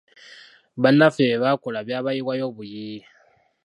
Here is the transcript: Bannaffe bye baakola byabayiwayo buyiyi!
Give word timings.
Bannaffe 0.81 1.23
bye 1.29 1.41
baakola 1.43 1.79
byabayiwayo 1.87 2.45
buyiyi! 2.55 3.01